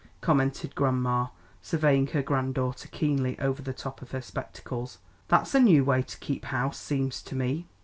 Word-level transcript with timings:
commented 0.19 0.73
grandma, 0.73 1.27
surveying 1.61 2.07
her 2.07 2.23
granddaughter 2.23 2.87
keenly 2.87 3.37
over 3.37 3.61
the 3.61 3.71
top 3.71 4.01
of 4.01 4.09
her 4.09 4.19
spectacles; 4.19 4.97
"that's 5.27 5.53
a 5.53 5.59
new 5.59 5.83
way 5.85 6.01
to 6.01 6.17
keep 6.17 6.45
house, 6.45 6.79
seems 6.79 7.21
to 7.21 7.35
me." 7.35 7.67